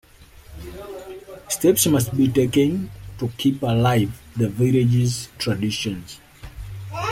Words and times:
Steps 1.47 1.85
must 1.85 2.17
be 2.17 2.27
taken 2.27 2.89
to 3.19 3.27
keep 3.37 3.61
alive 3.61 4.19
the 4.35 4.49
village's 4.49 5.29
traditions. 5.37 6.19